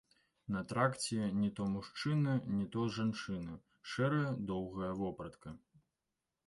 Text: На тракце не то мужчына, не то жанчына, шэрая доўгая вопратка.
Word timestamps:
На 0.53 0.61
тракце 0.69 1.27
не 1.41 1.49
то 1.59 1.67
мужчына, 1.73 2.33
не 2.57 2.65
то 2.77 2.87
жанчына, 2.97 3.59
шэрая 3.93 4.29
доўгая 4.53 4.93
вопратка. 5.05 5.57